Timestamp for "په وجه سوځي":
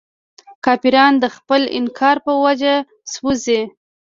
2.25-3.61